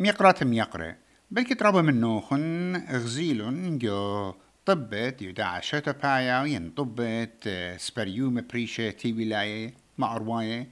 ميقرات 0.00 0.44
ميقرة 0.44 0.96
بلكي 1.30 1.54
ترابا 1.54 1.82
منو 1.82 2.20
خن 2.20 2.76
غزيلون 2.90 3.78
جو 3.78 4.34
طبت 4.66 5.22
يدعى 5.22 5.62
شتا 5.62 5.92
بايا 5.92 6.44
ين 6.44 6.70
طبت 6.70 7.48
سبريوم 7.76 8.40
بريشة 8.50 8.90
تي 8.90 9.12
ولاية 9.12 9.74
مع 9.98 10.16
رواية 10.16 10.68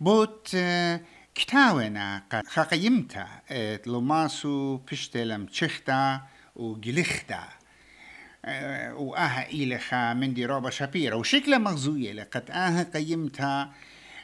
بوت 0.00 0.56
كتاونا 1.34 2.22
خاقيمتا 2.46 3.26
لوماسو 3.86 4.76
بشتلم 4.76 5.46
تشختا 5.46 6.20
وجلختا 6.56 7.48
وآها 8.92 9.48
إيلخا 9.52 10.14
من 10.14 10.34
دي 10.34 10.46
روبا 10.46 10.70
شابيرا 10.70 11.14
وشكلها 11.14 11.58
مغزوية 11.58 12.12
لقد 12.12 12.50
آها 12.50 12.82
قيمتها 12.82 13.72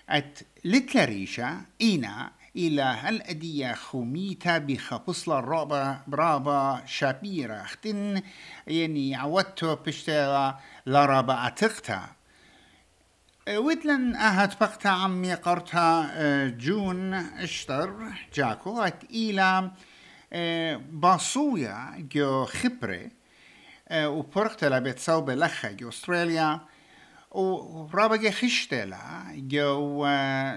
أت 0.09 0.39
لتلريشا 0.65 1.61
إينا 1.81 2.31
إلى 2.57 3.09
الأدية 3.09 3.73
خوميتا 3.73 4.59
بخبصلة 4.59 5.39
الرابا 5.39 6.01
برابا 6.07 6.83
شابيرا 6.87 7.63
اختن 7.63 8.23
يعني 8.67 9.15
عودتو 9.15 9.77
بشتغى 9.77 10.59
لرابا 10.87 11.33
عتقتا 11.33 12.07
ويتلن 13.49 14.17
أهت 14.17 14.61
بقتا 14.61 14.89
عمي 14.89 15.35
قرتا 15.35 16.09
جون 16.59 17.15
إشتر 17.15 18.13
جاكو. 18.35 18.83
ات 18.83 19.05
إلى 19.05 19.71
باصويا 20.93 22.09
جو 22.13 22.45
خبره 22.45 23.11
وبرختلا 23.93 24.79
بتصوب 24.79 25.31
لخا 25.31 25.71
جو 25.71 25.89
أستراليا. 25.89 26.61
ورابقة 27.35 28.31
خشتلا 28.31 29.01
جو 29.35 30.07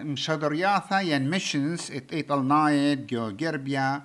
مشادرياثا 0.03 0.99
ين 0.99 1.29
ميشنز 1.29 1.91
ات 1.91 2.13
إيطال 2.13 2.47
نايد 2.47 3.07
جو 3.07 3.31
جربيا 3.31 4.03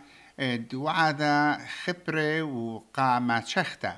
وعدا 0.75 1.59
خبرة 1.84 2.42
وقامة 2.42 3.45
شختا. 3.45 3.97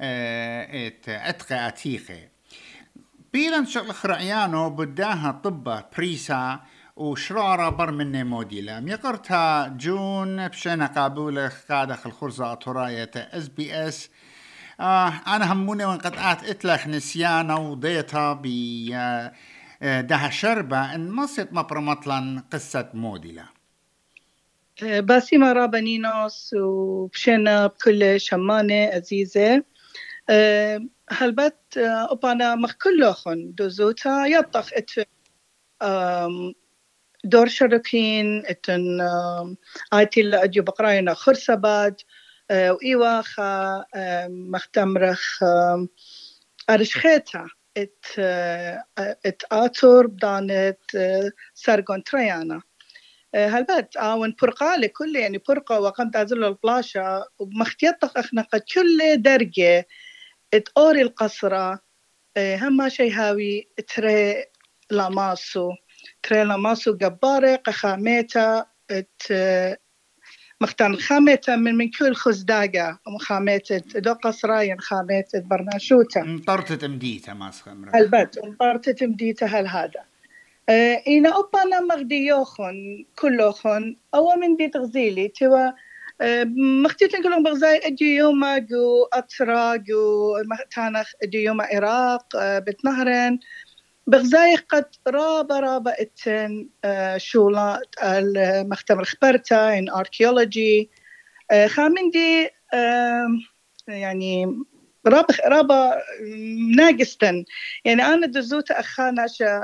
ات 0.00 1.08
اتقى 1.08 1.68
اتيقي 1.68 2.28
بيلان 3.32 3.66
شغل 3.66 3.94
خرعيانو 3.94 4.70
بداها 4.70 5.40
طبة 5.44 5.84
بريسا 5.96 6.60
وشرارة 6.96 7.68
بر 7.68 7.90
مني 7.90 8.24
موديلا. 8.24 8.80
ميقرتها 8.80 9.68
جون 9.68 10.48
بشينا 10.48 10.86
قابولة 10.86 11.52
قادخ 11.70 12.06
الخرزة 12.06 12.52
أطراية 12.52 13.10
إس 13.16 13.48
بي 13.48 13.88
إس. 13.88 14.10
آه 14.80 15.12
أنا 15.26 15.52
هموني 15.52 15.84
وان 15.84 15.98
قد 15.98 16.14
آت 16.16 16.44
إتلخ 16.44 16.86
نسيانا 16.86 17.56
وضيتها 17.56 18.32
ب 18.32 18.46
آه، 19.82 20.00
ده 20.00 20.30
شربة 20.30 20.94
إن 20.94 21.10
مصيت 21.10 21.52
مبرمطلا 21.52 22.42
قصة 22.52 22.90
موديلا. 22.94 23.44
آه، 24.82 25.00
باسمة 25.00 25.52
رابانينوس 25.52 26.54
وبشينا 26.54 27.66
بكل 27.66 28.20
شمانة 28.20 28.84
عزيزة. 28.84 29.64
آه، 30.30 30.80
هلبت 31.10 31.78
أبانا 32.10 32.54
مخ 32.54 32.72
كلهم 32.72 33.50
دوزوتا 33.50 34.26
يطخ 34.26 34.70
ات 34.72 34.90
دور 37.24 37.46
شركين 37.46 38.46
إتن 38.46 39.00
آيتي 39.94 40.20
اللي 40.20 40.44
أجيو 40.44 40.62
بقراينا 40.62 41.14
خرسباد 41.14 41.96
خا 43.22 43.84
مختمرخ 44.28 45.42
أرشخيتا 46.70 47.46
إت 47.76 48.04
إت 48.98 49.42
آتور 49.52 50.06
بدانت 50.06 50.78
سرقون 51.54 52.02
تريانا. 52.04 52.62
هلبت 53.34 53.96
آون 53.96 54.34
برقالة 54.42 54.86
كل 54.86 55.16
يعني 55.16 55.38
برقة 55.48 55.80
وقمت 55.80 56.16
أزل 56.16 56.44
البلاشة 56.44 57.24
ومختيطق 57.38 58.18
أخنا 58.18 58.42
قد 58.42 58.60
كل 58.74 59.22
درجة. 59.22 59.86
أوري 60.78 61.02
القصرة 61.02 61.80
هما 62.38 62.88
شي 62.88 63.10
هاوي 63.10 63.68
تري 63.94 64.44
لاماسو. 64.90 65.72
تري 66.22 66.44
لاماسو 66.44 66.96
جبارة 66.96 67.56
قخاميتا. 67.56 68.66
إت 68.90 69.22
مختان 70.60 70.96
خامتا 70.96 71.56
من 71.56 71.74
من 71.74 71.90
كل 71.90 72.14
خزداقة. 72.14 72.98
وخامتا 73.14 73.78
دو 73.78 74.12
قصراين 74.12 74.80
خامتا 74.80 75.38
برناشوتا 75.38 76.22
مطرتة 76.22 76.88
مديتة 76.88 77.34
ما 77.34 77.50
البت 77.94 78.38
مطرتة 78.44 79.06
مديتة 79.06 79.46
هل 79.46 79.66
هذا. 79.66 80.04
آه 80.68 81.02
إنا 81.08 81.28
أبانا 81.28 81.80
مغديوخن 81.80 83.04
كلوخن 83.18 83.96
أو 84.14 84.36
من 84.36 84.56
دي 84.56 84.68
تغزيلي 84.68 85.28
توا 85.28 85.70
آه 86.20 86.44
مختيتن 86.84 87.22
كلهم 87.22 87.42
بغزاي 87.42 87.78
أجي 87.78 88.16
يوما 88.16 88.58
جو 88.58 89.04
أطرا 89.12 89.76
جو 89.76 90.32
تانخ 90.70 91.12
أجي 91.22 91.42
يوما 91.42 91.64
عراق 91.64 92.36
آه 92.36 92.58
بتنهرن 92.58 93.38
بغزاي 94.06 94.56
قد 94.56 94.84
رابا 95.08 95.60
رابا 95.60 95.94
اتن 96.02 96.68
شولات 97.16 97.94
المختبر 98.02 99.04
خبرتا 99.04 99.78
ان 99.78 99.90
اركيولوجي 99.90 100.90
خامن 101.66 102.10
دي 102.10 102.50
يعني 103.88 104.62
رابا 105.06 105.34
رابا 105.46 106.02
ناقستن 106.76 107.44
يعني 107.84 108.02
أنا 108.02 108.26
دزوت 108.26 108.70
أخا 108.70 109.10
ناشا 109.10 109.60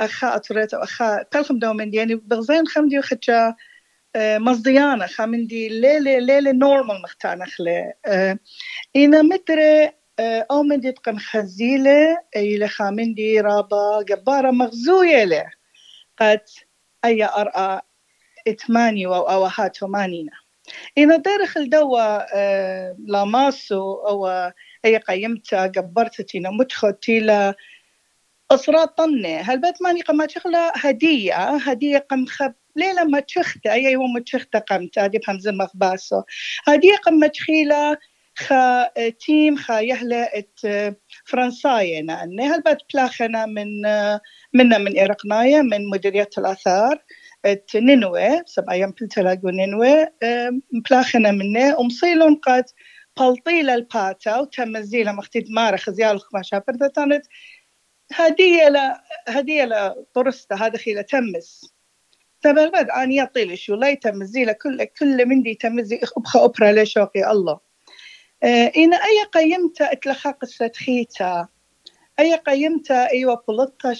أخا 0.00 0.36
اطريت 0.36 0.74
أخا 0.74 1.22
تلخم 1.22 1.58
دومن. 1.58 1.94
يعني 1.94 2.14
بغزاين 2.14 2.66
خمدي 2.66 2.98
وخجا 2.98 3.54
مصديانة. 4.16 5.06
خامندي 5.06 5.68
ليلة 5.68 6.18
ليلة 6.18 6.52
نورمال 6.52 7.02
مختانخ 7.02 7.60
لي 7.60 7.94
إنا 8.96 9.22
متري 9.22 9.90
أو 10.20 10.62
من 10.62 10.80
دي 10.80 10.92
تقن 10.92 11.18
خزيلة 11.18 12.18
إلى 12.36 12.68
خامن 12.68 13.14
دي 13.14 13.40
رابا 13.40 14.02
جبارة 14.08 14.50
مغزوية 14.50 15.24
له 15.24 15.50
قد 16.18 16.40
أي 17.04 17.24
أرأى 17.24 17.80
إتماني 18.48 19.06
وأوهات 19.06 19.84
مانينا. 19.84 20.32
إذا 20.98 21.16
دارخل 21.16 21.70
دوا 21.70 22.36
أه 22.36 22.96
لاماسو 23.06 23.94
أو 23.94 24.26
أي 24.84 24.96
قيمتا 24.96 25.66
جبرتتينا 25.66 26.50
متخوتيلا 26.50 27.54
أصرات 28.50 28.98
طنة. 28.98 29.54
بات 29.54 29.82
ماني 29.82 30.00
قما 30.00 30.26
تخلا 30.26 30.72
هدية؟ 30.76 31.56
هدية 31.56 32.06
قم 32.10 32.26
خب 32.26 32.54
ليلة 32.76 33.04
ما 33.04 33.20
تشخت 33.20 33.66
أي 33.66 33.84
يوم 33.84 34.18
تشخت 34.18 34.56
قمت 34.56 34.98
هذه 34.98 35.20
بهمزة 35.26 35.52
مخباسو 35.52 36.22
هدية 36.66 36.96
قم 36.96 37.26
تخيلة 37.26 37.98
خا 38.38 38.88
تيم 39.10 39.56
خا 39.56 39.80
يهلا 39.80 40.38
ات 40.38 40.60
فرنساية 41.24 41.98
أني 42.22 42.42
هل 42.48 42.60
بات 42.62 42.78
بلاخنا 42.94 43.46
من 43.46 43.82
منا 44.54 44.78
من 44.78 44.98
إرقناية 44.98 45.62
من 45.62 45.88
مديرية 45.90 46.28
الآثار 46.38 47.04
ات 47.44 47.76
نينوي 47.76 48.42
سبع 48.46 48.72
أيام 48.72 48.90
بلتلاقو 49.00 49.48
نينوي. 49.48 50.06
بلاخنا 50.90 51.30
منه 51.30 51.78
ومصيلون 51.78 52.34
قد 52.34 52.64
بلطيلة 53.18 53.74
الباتا 53.74 54.38
وتمزيلة 54.38 55.12
مختيد 55.12 55.50
مارة 55.50 55.76
خزيال 55.76 56.20
ما 56.34 56.42
شابرتا 56.42 56.88
كانت 56.88 57.26
هدية 58.12 58.68
لا 58.68 59.04
هدية 59.28 59.64
لا 59.64 60.04
طرستا 60.14 60.54
هذا 60.54 60.78
خيلة 60.78 61.02
تمس 61.02 61.74
تبع 62.42 62.62
البد 62.62 62.90
أنا 62.90 63.14
يطيل 63.14 63.58
شو 63.58 63.74
لا 63.74 63.88
يتمزيلة 63.88 64.52
كل 64.52 64.84
كل 64.84 65.26
من 65.26 65.42
دي 65.42 65.54
تمزي 65.54 66.00
أبخى 66.16 66.38
أبرا 66.38 66.72
لشوقي 66.72 67.30
الله. 67.30 67.67
إن 68.44 68.94
أي 68.94 69.24
قيمتا 69.32 69.92
قصة 70.30 70.72
خيتا 70.76 71.48
أي 72.20 72.34
قيمتا 72.34 73.10
أيوة 73.10 73.42
بلطة 73.48 73.92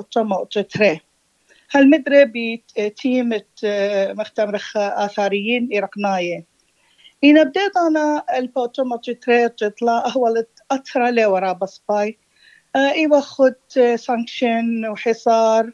أطمة 0.00 0.42
أطتري 0.42 1.00
هل 1.70 1.90
مدري 1.90 2.24
بتيم 2.24 3.40
مختمرخ 4.18 4.76
آثاريين 4.76 5.68
إرقناية. 5.76 6.44
إن 7.24 7.44
بديت 7.44 7.76
أنا 7.76 8.24
أطمة 8.64 8.94
أطتري 8.94 9.48
تطلع 9.48 10.06
أهولت 10.06 10.48
أطرى 10.70 11.10
لي 11.10 11.26
ورا 11.26 11.52
بصباي. 11.52 12.18
أيوه 12.76 13.20
خد 13.20 13.54
سانكشن 13.96 14.86
وحصار. 14.86 15.70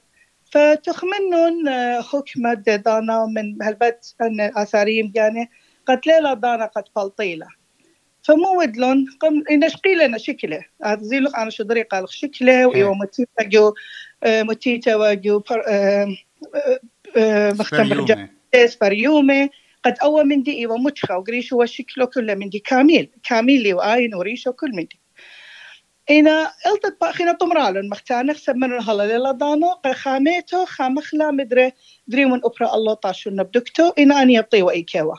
فتخمنن 0.51 1.71
حكمة 2.03 2.55
دانا 2.55 3.27
من 3.27 3.63
هالبت 3.63 4.15
أن 4.21 4.41
اثاريم 4.41 5.13
يعني 5.15 5.51
قد 5.87 6.01
ليلة 6.07 6.35
دانا 6.35 6.67
قد 6.67 6.85
فلطيلة. 6.97 7.62
فمو 8.23 8.59
ودلون 8.61 9.07
قم 9.21 9.43
نشقي 9.51 9.95
لنا 9.95 10.19
شكله. 10.19 10.65
هذا 10.85 11.03
زي 11.03 11.19
أنا 11.19 11.51
شدري 11.51 11.83
قال 11.83 12.13
شكله 12.13 12.67
وايوه 12.67 12.95
متيتا 12.95 13.43
جو 13.43 13.75
متيتا 14.27 14.97
وجو 14.97 15.43
مختمر 17.59 18.29
سبريومي 18.67 19.49
قد 19.85 19.95
أول 20.03 20.25
من 20.25 20.43
دي 20.43 20.59
إيوه 20.59 20.77
متخا 20.77 21.15
وقريش 21.15 21.53
هو 21.53 21.65
شكله 21.67 22.05
كله 22.05 22.35
من 22.35 22.49
دي. 22.49 22.59
كامل 22.59 23.09
كامل 23.25 23.75
وآين 23.75 24.15
وريشه 24.15 24.51
كل 24.51 24.71
من 24.71 24.85
دي. 24.85 25.01
إنا 26.11 26.53
إلت 26.67 27.05
خينا 27.05 27.33
طمرالن 27.33 27.89
مختانخ 27.89 28.37
سمن 28.37 28.73
هلا 28.73 29.19
للا 29.19 29.33
دانو 29.33 29.81
خاميتو 29.93 30.65
خامخلا 30.65 31.31
مدري 31.31 31.73
دريمون 32.09 32.41
أبرا 32.45 32.75
الله 32.75 32.95
طاشو 32.95 33.31
نبدكتو 33.31 33.89
إنا 33.99 34.23
أني 34.23 34.35
يبطي 34.35 34.63
وإيكيوا 34.63 35.15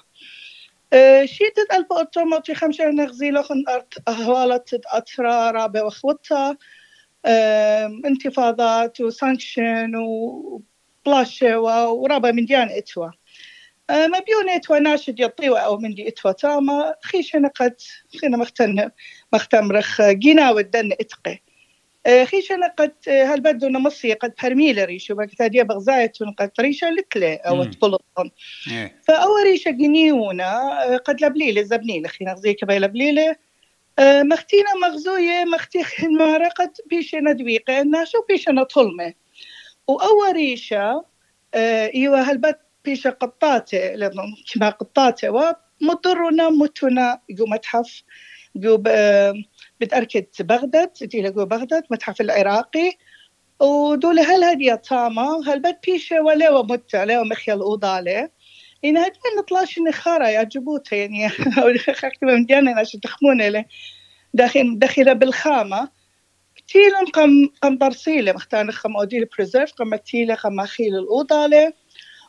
شيتت 1.26 1.74
ألف 1.74 1.88
أوتوماتي 1.92 2.56
خمسة 2.56 2.90
نغزيلو 2.90 3.44
خن 3.44 3.64
أهوالت 4.08 4.82
أترا 4.88 5.52
رابع 5.52 5.90
أه 7.26 7.86
انتفاضات 8.06 9.02
وسانكشن 9.02 9.96
وبلاشة 9.96 11.60
ورابع 11.60 12.32
من 12.32 12.46
ديان 12.46 12.70
إتوا. 12.70 13.10
أه 13.90 14.08
مبيونة 14.08 14.56
إتوا 14.56 14.80
ناشد 14.80 15.20
يطيوا 15.20 15.60
أو 15.60 15.78
من 15.78 15.94
دي 15.96 16.08
إتوا 16.08 16.32
تاما 16.32 16.96
خيشنا 17.04 17.48
قد 17.48 17.76
خينا 18.22 18.38
مختن 18.38 18.92
مختمرخ 19.34 20.02
جينا 20.02 20.52
ودن 20.52 20.92
إتقي. 20.92 21.43
خيشنا 22.24 22.68
قد 22.78 22.94
هل 23.08 23.42
بدو 23.42 23.68
نمصي 23.68 24.14
قد 24.14 24.34
برميل 24.44 24.86
ريشو 24.86 25.16
بقت 25.16 25.42
هدية 25.42 25.64
بغزايتون 25.64 26.32
قد 26.32 26.52
ريشة 26.60 26.90
لتلي 26.90 27.36
أو 27.36 27.64
تطلطن 27.64 28.30
فأول 29.08 29.44
ريشة 29.44 29.72
جنيونا 29.72 30.80
قد 30.98 31.24
لبليلة 31.24 31.62
زبنيلة 31.62 32.08
خينا 32.08 32.34
غزيك 32.34 32.66
باي 32.66 32.80
لبليلة. 32.80 33.36
مختينا 34.00 34.74
مغزوية 34.82 35.46
مختي 35.46 35.84
خدمارة 35.84 36.48
قد 36.48 36.74
بيشنا 36.90 37.32
دويقة 37.32 37.82
ناشو 37.82 38.22
بيشنا 38.30 38.64
طلمة 38.64 39.14
وأول 39.88 40.32
ريشة 40.36 41.06
إيوه 41.56 42.22
هل 42.22 42.38
بد 42.38 42.56
بيشة 42.86 43.10
قطاتة 43.10 43.96
لأنه 43.96 44.24
كما 44.54 44.70
قطاتة 44.70 45.30
ومضرنا 45.30 46.50
متنا 46.50 47.20
يقو 47.30 47.46
متحف 47.46 48.04
جو 48.56 48.84
بتأركد 49.86 50.26
بغداد 50.40 50.92
دي 51.02 51.30
جو 51.30 51.46
بغداد 51.46 51.84
متحف 51.92 52.22
العراقي. 52.22 52.92
ودول 53.60 54.20
هل 54.20 54.44
هدي 54.44 54.78
تاما 54.78 55.42
هل 55.48 55.60
بد 55.60 55.78
بيشة؟ 55.86 56.22
ولا 56.22 56.50
ومت 56.52 56.96
عليه 56.96 57.18
ومخيل 57.18 57.60
أوضالة 57.60 58.30
إن 58.86 58.98
هاد 58.98 59.12
من 59.12 59.40
نطلاش 59.40 59.80
نخارة 59.80 60.28
يا 60.28 60.44
جبوت 60.44 60.92
يعني. 60.92 61.30
خاكتب 61.94 62.28
من 62.28 62.46
جانا 62.46 62.80
عشان 62.80 63.02
تخمون 63.02 63.42
له 63.42 63.66
داخل 64.34 64.80
داخل 64.80 65.16
بالخامة. 65.16 65.90
تيلم 66.68 67.06
قم 67.14 67.48
قم 67.62 67.78
برسيلة 67.78 68.32
مختار 68.34 68.72
خم 68.72 68.98
أوديل 68.98 69.26
بريزيرف 69.26 69.74
قم 69.74 69.96
تيلة 69.96 70.36
قم 70.36 70.60
أخيل 70.60 70.96
الأوضالة. 70.96 71.74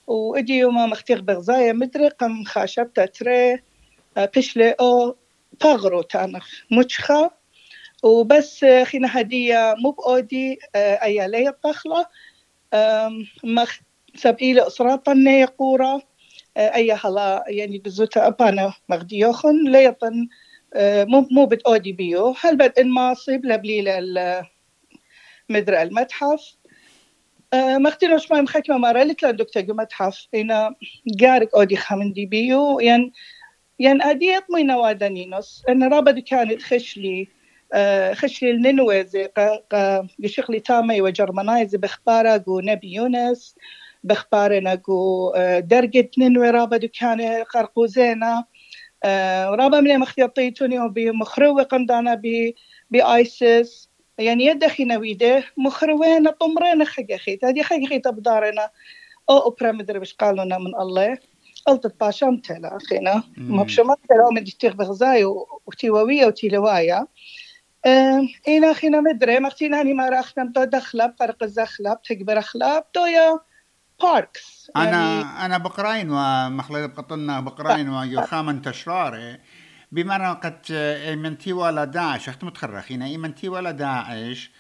وإدي 0.07 0.53
يوم 0.59 0.91
مختيغ 0.91 1.21
بغزايا 1.21 1.73
مدري 1.73 2.09
قم 2.09 2.45
خاشب 2.45 2.93
تتري 2.93 3.63
بشلي 4.17 4.71
أو 4.71 5.17
طغرو 5.61 6.03
تانخ 6.03 6.49
مشخة. 6.73 7.44
وبس 8.05 8.65
خينا 8.83 9.21
هدية 9.21 9.75
مو 9.79 9.91
بأودي 9.91 10.59
أي 10.77 11.29
لي 11.29 11.49
الطخلة. 11.49 12.07
مخ 13.45 13.79
سبئيلة 14.15 14.67
أسرة 14.67 14.97
طنية 14.97 15.55
قورة 15.59 16.03
أي 16.57 16.93
هلا 16.93 17.45
يعني 17.49 17.79
بزوتا 17.79 18.27
أبانا 18.27 18.75
مغديوخن 18.89 19.71
ليطن 19.71 20.29
مو 20.77 21.29
مو 21.31 21.47
بتأودي 21.47 21.93
بيو. 21.93 22.35
هل 22.41 22.57
بد 22.57 22.79
إن 22.79 22.91
ماصب 22.91 23.41
لبليلة 23.45 24.47
مدرى 25.49 25.83
المتحف. 25.83 26.57
مختينو 27.55 28.19
شماي 28.19 28.43
مخكمة 28.43 28.77
مرة 28.79 29.03
لك 29.03 29.25
دكتور 29.25 29.65
متحف 29.69 30.27
إنا 30.35 30.75
جارك 31.07 31.55
أودي 31.55 31.77
خمندي 31.77 32.27
بيو. 32.27 32.81
ين 32.81 33.13
ين 33.81 34.03
أديت 34.03 34.45
مي 34.51 34.63
نوادنينوس 34.63 35.63
أن 35.69 35.93
رابد 35.93 36.19
كانت 36.19 36.63
خشلي 36.63 37.29
خشلي 38.13 38.51
الننوزي 38.51 39.29
بشغلي 40.19 40.61
تامي 40.61 41.03
وجرمنايزي 41.03 41.79
بخبارة 41.79 42.37
جو 42.37 42.61
نبي 42.61 42.93
يونس 42.93 43.57
بخبارنا 44.05 44.75
جو 44.75 45.33
درجة 45.59 46.11
ننوي 46.19 46.51
رابد 46.51 46.85
كان 46.85 47.43
قرقوزينا 47.43 48.45
رابا 49.47 49.81
من 49.81 49.99
مخيطيتوني 49.99 50.79
وبمخروة 50.79 51.63
قمدانا 51.63 52.23
بآيسس 52.91 53.89
يعني 54.19 54.47
يدخي 54.47 54.85
نويده 54.85 55.45
مخروين 55.57 56.31
طمرين 56.31 56.85
خيخي 56.85 57.39
هذه 57.45 57.63
خيخي 57.63 57.99
تبدارنا 57.99 58.71
أو 59.31 59.39
أوبرا 59.39 59.73
مدري 59.73 59.99
بش 59.99 60.15
قالونا 60.15 60.59
من 60.59 60.75
الله. 60.75 61.19
قلت 61.67 61.95
باشام 62.01 62.37
تلا 62.37 62.77
أخينا. 62.77 63.23
ما 63.37 63.63
بشمات 63.63 63.99
تلا 64.09 64.29
من 64.33 64.45
دي 64.45 64.69
بغزاي 64.69 65.25
وتيووية 65.67 66.27
وتيلوايا 66.27 67.07
إينا 67.87 68.71
أخينا 68.71 69.01
مدري 69.01 69.41
مختينا 69.41 69.83
هني 69.83 69.95
ما 69.95 70.09
راخنا 70.09 70.45
بدو 70.45 70.65
دخلة 70.65 71.07
بقرق 71.07 71.43
الزخلة 71.43 71.95
بتكبر 71.95 72.39
أخلة 72.39 72.79
بدويا 72.79 73.41
باركس 74.03 74.71
أنا 74.77 74.85
يعني 74.85 75.47
أنا 75.47 75.59
بقراين 75.59 76.11
ومخلد 76.11 76.91
بقطنا 76.91 77.41
بقراين 77.41 77.89
ويوخامن 77.89 78.63
تشراري 78.63 79.39
بمعنى 79.93 80.41
قد 80.41 80.73
منتي 81.19 81.53
ولا 81.53 81.85
داعش 81.85 82.29
اخت 82.29 82.45
متخرخين 82.45 83.21
منتي 83.21 83.49
ولا 83.49 83.71
داعش 83.71 84.51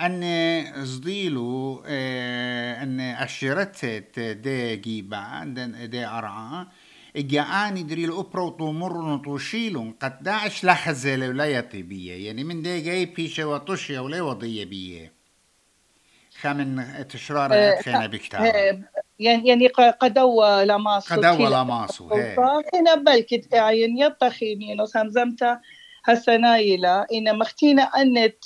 أن 0.00 0.84
صديلو 0.84 1.84
أن 1.86 3.00
أشرت 3.00 3.84
دي 4.18 4.76
جيبا 4.76 5.44
دي 5.90 6.06
أرعى 6.06 6.66
إجااني 7.16 7.82
دري 7.82 8.04
الأوبرا 8.04 8.42
وطمر 8.42 8.96
وطوشيلون 8.96 9.94
قد 10.02 10.22
داعش 10.22 10.64
لحزة 10.64 11.28
ولا 11.28 11.44
يطيبية 11.44 12.26
يعني 12.26 12.44
من 12.44 12.62
دي 12.62 12.80
جاي 12.80 13.06
بيشة 13.06 13.44
وطشية 13.44 14.00
ولا 14.00 14.22
وضية 14.22 14.64
بيه 14.64 15.12
خامن 16.40 16.84
تشرار 17.08 17.76
خينا 17.82 18.06
بكتاب. 18.06 18.42
يعني 19.18 19.48
يعني 19.48 19.66
قدوا 20.00 20.64
لماسو. 20.64 21.14
قدوا 21.14 21.48
لماسو 21.48 22.08
هنا 22.74 22.94
بلكت 22.94 23.52
يعني 23.52 24.00
يطخيني 24.00 24.74
نو 24.74 24.86
سمزمتا 24.86 25.60
هسنايلا 26.04 27.06
إن 27.12 27.38
مختينا 27.38 27.82
أنت 27.82 28.44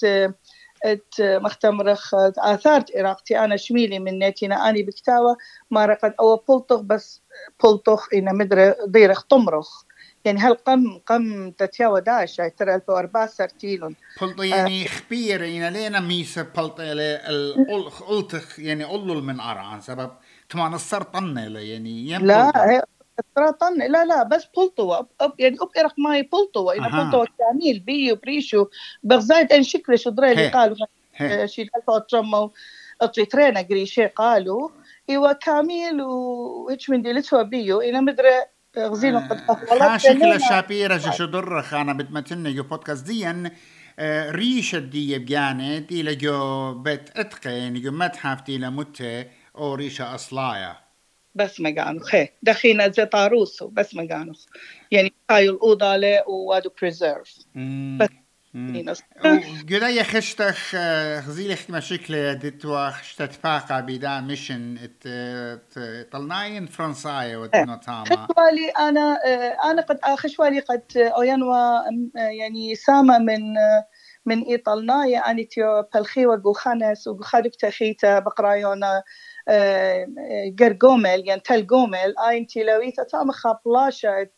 ات 0.84 1.14
مختمرخ 1.20 2.14
آثار 2.38 2.84
عراقتي 2.96 3.38
أنا 3.38 3.56
شميلي 3.56 3.98
من 3.98 4.18
ناتينا 4.18 4.68
أني 4.68 4.82
بكتاوة. 4.82 5.36
ما 5.70 5.86
رقد 5.86 6.14
أو 6.20 6.36
بلطخ 6.48 6.80
بس 6.80 7.22
بلطخ 7.64 8.08
إن 8.14 8.36
مدري 8.36 8.74
ضيرخ 8.88 9.22
طمرخ. 9.22 9.82
يعني 10.24 10.40
هل 10.40 10.54
قم 10.54 10.98
قم 11.06 11.50
تتياوى 11.50 12.00
داش 12.00 12.36
ترى 12.36 12.74
الفو 12.74 12.92
أربعة 12.92 13.26
سرتيلون. 13.26 13.96
بلطو 14.20 14.42
يعني 14.42 14.88
خبير 14.88 15.44
إن 15.44 15.68
لينا 15.68 16.00
ميسة 16.00 16.42
بلطو 16.42 16.82
الألتخ 16.82 18.58
يعني 18.60 18.84
أولو 18.84 19.20
من 19.20 19.40
أرعان. 19.40 19.80
سبب 19.80 20.10
كمان 20.48 20.74
السر 20.74 21.02
طنة 21.02 21.58
يعني 21.58 22.18
لا 22.18 22.86
سرطان 23.36 23.78
لا 23.78 24.04
لا 24.04 24.22
بس 24.22 24.46
بلطوة 24.56 25.08
يعني 25.38 25.56
أب 25.60 25.68
إرق 25.78 25.94
ماي 25.98 26.22
بلطوة 26.22 26.76
إن 26.76 26.82
بلطوة 26.82 27.28
كامل 27.38 27.78
بيو 27.80 28.16
بريشو. 28.16 28.66
بغزايد 29.02 29.52
إن 29.52 29.62
شكل 29.62 29.98
شدري 29.98 30.32
اللي 30.32 30.48
قالوا. 30.48 30.76
شي 31.46 31.62
الفا 31.62 31.98
ترمو 31.98 32.52
أطريترينا 33.00 33.60
قريشي 33.60 34.06
قالوا. 34.06 34.68
إيوا 35.10 35.32
كامل 35.32 36.02
وإيش 36.02 36.90
من 36.90 37.02
ديلتوا 37.02 37.42
بيو. 37.42 37.80
إنا 37.80 38.00
مدري 38.00 38.28
غزينو 38.78 39.18
قد 39.18 39.40
أخوالات 39.48 40.00
شكل 40.00 40.40
شابيرة 40.40 40.98
شدر 40.98 41.62
خانا 41.62 41.92
بدمتن 41.92 42.46
يو 42.46 42.62
بودكاست 42.62 43.06
ديان 43.06 43.50
ريشة 44.30 44.78
دي 44.78 45.18
بجانة 45.18 45.78
دي 45.78 46.02
لجو 46.02 46.72
بيت 46.74 47.10
اتقين 47.16 47.76
يو 47.76 47.92
متحف 47.92 48.42
دي 48.42 48.58
لمتة 48.58 49.26
أو 49.56 49.74
ريشة 49.74 50.14
أصلايا. 50.14 50.83
بس 51.34 51.60
ما 51.60 51.74
قانو 51.78 52.00
خي 52.00 52.28
دخينا 52.42 52.88
زي 52.88 53.06
طاروسو 53.06 53.68
بس 53.68 53.94
ما 53.94 54.08
قانو 54.10 54.32
يعني 54.90 55.14
هاي 55.30 55.48
الأوضة 55.48 55.96
له 55.96 56.28
وادو 56.28 56.70
بريزيرف 56.80 57.34
بس 58.00 58.08
قدا 58.54 60.02
خشتخ 60.02 60.74
غزيل 61.26 61.52
اختما 61.52 61.80
شكل 61.80 62.34
دتوا 62.34 62.90
خشتت 62.90 63.32
فاقا 63.32 63.80
بدا 63.80 64.20
ميشن 64.20 64.78
طلناين 66.12 66.66
فرنسايا 66.66 67.36
وتنو 67.36 67.76
تاما 67.76 68.26
خشوالي 68.30 68.68
أنا 68.68 69.18
أنا 69.64 69.82
قد 69.82 69.98
خشوالي 70.16 70.60
قد 70.60 70.82
اوينوا 70.96 71.82
يعني 72.14 72.74
سامة 72.74 73.18
من 73.18 73.54
من 74.26 74.42
ايطالنايا 74.42 75.30
اني 75.30 75.44
تيو 75.44 75.82
بلخيوة 75.94 76.42
وخانس 76.46 77.08
وخادك 77.08 77.54
تخيتا 77.54 78.18
بقرايونا 78.18 79.02
جرجومل 80.46 81.28
يعني 81.28 81.40
تل 81.40 81.66
جومل 81.66 82.14
اين 82.28 82.46
تيلويتا 82.46 83.02
تام 83.02 83.30
خابلاشة 83.30 84.30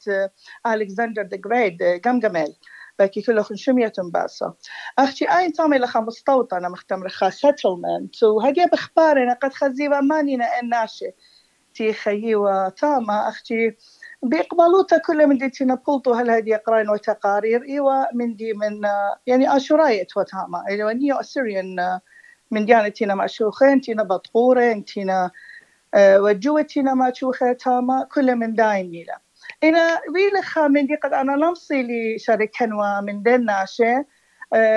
ألكسندر 0.66 1.22
ذا 1.22 1.36
جريت 1.36 1.82
جمجمل 2.04 2.56
باكي 2.98 3.22
كله 3.22 3.42
خنشمية 3.42 3.92
باسا. 4.12 4.54
أختي 4.98 5.24
أين 5.38 5.52
تامي 5.52 5.78
لخا 5.78 6.00
مستوطنة 6.00 6.68
مختمر 6.68 7.08
خا 7.08 7.30
سيتلمنت 7.30 8.22
وهدي 8.22 8.66
بخبارنا 8.72 9.32
قد 9.34 9.52
خزيبا 9.52 10.00
مانينا 10.00 10.60
الناشي 10.62 11.10
تي 11.74 11.92
خيوة 11.92 12.68
تاما 12.68 13.28
أختي 13.28 13.76
بيقبلوتا 14.28 14.98
كل 14.98 15.26
من 15.26 15.38
دي 15.38 15.50
تينا 15.50 15.74
بلطو 15.88 16.12
هل 16.12 16.30
هدي 16.30 16.50
يقرأين 16.50 16.90
وتقارير؟ 16.90 17.62
إيوا 17.62 18.14
من 18.14 18.36
دي 18.36 18.52
من 18.52 18.80
يعني 19.26 19.56
آشوراية 19.56 20.06
وتهاما 20.16 20.64
إيوا 20.68 20.92
نيو 20.92 21.16
أسيريان 21.16 22.00
من 22.50 22.66
ديانة 22.66 22.88
تينا 22.88 23.14
مشوخين 23.14 23.80
تينا 23.80 24.02
بطقورين 24.02 24.84
تينا 24.84 25.30
وجوة 25.96 26.62
تينا 26.62 26.94
ما 26.94 27.12
شوخة 27.14 27.52
تاما 27.52 28.06
كل 28.14 28.36
من 28.36 28.54
داين 28.54 28.90
ميلا 28.90 29.18
إنا 29.64 30.00
ويلخا 30.14 30.68
من 30.68 30.86
دي 30.86 30.94
قد 30.94 31.12
أنا 31.12 31.32
لمصي 31.32 31.82
لي 31.82 32.18
شركة 32.18 32.66
من 33.00 33.22
دين 33.22 33.44
ناشي 33.44 34.04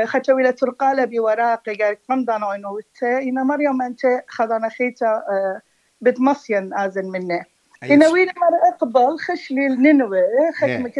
خشويلة 0.05 0.51
ترقالة 0.51 1.05
بوراقي 1.05 1.75
قال 1.75 1.97
قمضان 2.09 2.43
إنه 2.43 2.79
إنا 3.03 3.43
مريم 3.43 3.81
أنت 3.81 4.01
خذنا 4.27 4.69
خيتا 4.69 5.23
بتمصين 6.01 6.73
آزن 6.73 7.05
منه 7.05 7.45
إنا 7.83 8.07
وين 8.07 8.27
مرة 8.27 8.73
أقبل 8.73 9.19
خش 9.19 9.51
لي 9.51 9.67
النينوي 9.67 10.21
حكمة 10.53 10.91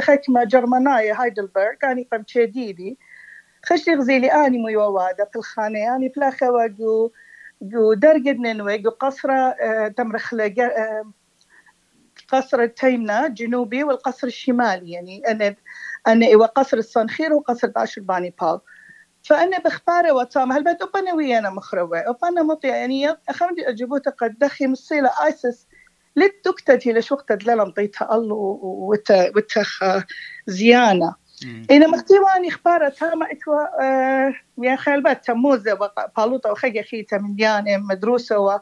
حكمة 0.00 0.44
جرمناية 0.44 1.22
هايدلبرغ 1.22 1.74
كان 1.80 1.98
يقم 1.98 2.22
تشديدي 2.22 2.98
خش 3.66 3.88
لي 3.88 3.94
غزيلي 3.94 4.32
أني 4.32 4.58
ميوادا 4.58 5.24
في 5.32 5.36
الخانة 5.36 5.96
أني 5.96 6.08
بلاخة 6.08 6.50
وقو 6.50 7.10
جو 7.62 7.94
درجة 7.94 8.32
نينوي 8.32 8.78
جو 8.78 8.90
قصرة 8.90 9.56
تمرخ 9.88 10.34
قصر 12.28 12.62
التيمنة 12.62 13.28
جنوبي 13.28 13.84
والقصر 13.84 14.26
الشمالي 14.26 14.90
يعني 14.90 15.22
أنا 15.28 15.54
أنا 16.06 16.26
إيوا 16.26 16.46
قصر 16.46 16.76
الصنخير 16.76 17.32
وقصر 17.32 17.68
باشر 17.68 18.02
باني 18.02 18.34
بال. 18.40 18.60
فأنا 19.22 19.58
بختار 19.58 20.12
وتام 20.12 20.52
هل 20.52 20.64
بد 20.64 20.78
أبنا 20.82 21.14
ويانا 21.14 21.50
مخروة 21.50 21.98
أبنا 21.98 22.42
مطيع 22.42 22.76
يعني 22.76 23.16
أخمدي 23.28 23.68
أجيبوتا 23.68 24.10
قد 24.10 24.38
دخي 24.38 24.66
مصيلة 24.66 25.10
آيسس 25.24 25.66
للدكتة 26.16 26.92
لش 26.92 27.12
وقت 27.12 27.32
دلالم 27.32 27.70
طيتها 27.70 28.14
الله 28.14 28.34
وتخ 29.36 29.82
زيانة. 30.46 31.14
إنا 31.70 31.86
مختيواني 31.86 32.48
إخبار 32.48 32.88
تاما 32.88 33.26
إتوا 33.32 33.82
آه 33.82 34.34
يعني 34.58 34.76
خيال 34.76 35.20
تموزة 35.20 35.78
بالوطة 36.16 36.52
وخيجة 36.52 36.82
خيتا 36.82 37.18
من 37.18 37.34
ديانة 37.34 37.76
مدروسة 37.76 38.60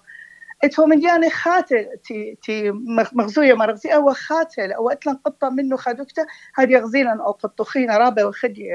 اتو 0.65 0.87
من 0.87 1.01
ديانة 1.01 1.29
خاتل 1.29 1.87
تي 2.05 2.39
تي 2.43 2.71
مغزوية 3.13 3.55
مرغزي 3.55 3.95
أو 3.95 4.13
خاتل 4.13 4.73
أو 4.73 4.91
أتلن 4.91 5.15
قطة 5.15 5.51
منه 5.51 5.77
خدوكتا 5.77 6.27
هذه 6.55 6.73
يغزيلا 6.73 7.13
أو 7.27 7.31
قطخين 7.33 7.91
رابع 7.91 8.25
وخدي 8.25 8.71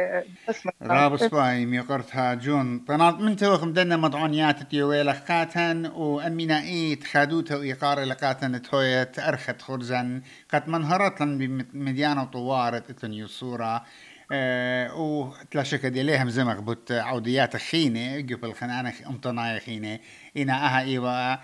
اسمه 0.49 0.71
راب 0.81 1.17
سباي 1.17 1.65
ميقرتها 1.65 2.33
جون 2.33 2.79
طنات 2.79 3.15
من 3.19 3.35
توخ 3.35 3.65
دنا 3.65 3.97
مضعونيات 3.97 4.63
تيويل 4.63 5.13
خاتن 5.15 5.85
وأمينا 5.85 6.61
إيت 6.61 7.03
خادوتا 7.03 7.55
وإيقار 7.55 8.03
لقاتن 8.03 8.61
تويت 8.61 9.19
أرخت 9.19 9.61
خرزن. 9.61 10.21
قد 10.53 10.69
منهرت 10.69 11.23
بمديانة 11.23 12.23
طوارت 12.23 12.89
إتن 12.89 13.13
يصورة 13.13 13.83
أه 14.31 14.95
وتلاشك 14.95 15.85
دي 15.85 16.03
ليهم 16.03 16.29
زمغ 16.29 16.59
بوت 16.59 16.91
عوديات 16.91 17.57
خينة 17.57 18.15
قبل 18.17 18.53
خنانة 18.53 18.93
امتناي 19.07 19.59
خينة 19.59 19.99
إنا 20.37 20.53
أها 20.53 20.81
إيوا 20.81 21.35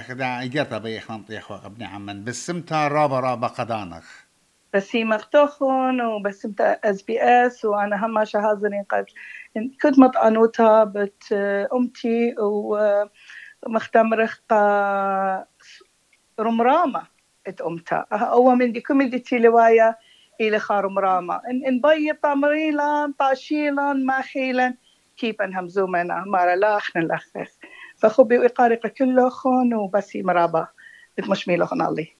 خدا 0.00 0.42
إجرتا 0.42 0.78
بيخ 0.78 1.10
منطيخ 1.10 1.50
وقبني 1.50 1.84
عمن. 1.84 2.24
بسمتا 2.24 2.88
رابا 2.88 3.20
رابا 3.20 3.46
قدانخ. 3.46 4.26
بسي 4.74 5.04
مختوخون 5.04 6.00
وبسمتا 6.00 6.72
أس 6.84 7.02
بي 7.02 7.22
إس 7.22 7.64
وأنا 7.64 8.06
هما 8.06 8.24
شهازني 8.24 8.86
قد 8.90 9.06
كنت 9.82 9.98
مطعنوتا 9.98 10.84
بت 10.84 11.32
أمتي 11.72 12.34
ومختمرخ 13.66 14.38
رمرامة 16.40 17.02
ات 17.46 17.60
امتا 17.60 18.06
هو 18.12 18.54
من 18.54 18.72
دي 18.72 18.80
كوميديتي 18.80 19.38
لوايا 19.38 19.96
إلى 20.40 20.58
خارمرامة 20.58 21.34
إن 21.50 21.66
إن 21.66 21.80
بي 21.80 22.12
طامريلا 22.12 23.12
طاشيلا 23.18 23.92
ماخيلا 23.92 24.74
كيف 25.16 25.42
أنهم 25.42 25.68
زومنا. 25.68 26.24
مارا 26.26 26.56
لاخن 26.56 27.00
الأخخ 27.00 27.30
فخبي 28.08 28.38
وإقارق 28.38 28.86
كله 28.86 29.28
خون 29.28 29.74
وبسي 29.74 30.22
مرابا. 30.22 30.68
بتمشمي 31.18 31.56
لخن 31.56 31.82
الله. 31.82 32.15